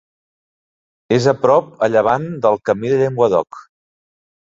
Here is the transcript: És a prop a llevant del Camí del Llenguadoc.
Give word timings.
És 1.17 1.27
a 1.33 1.35
prop 1.43 1.69
a 1.89 1.91
llevant 1.97 2.27
del 2.47 2.61
Camí 2.71 2.93
del 2.97 3.07
Llenguadoc. 3.07 3.65